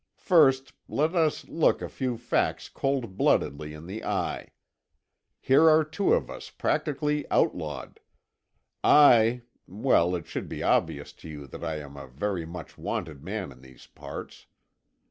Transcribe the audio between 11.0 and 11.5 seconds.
to you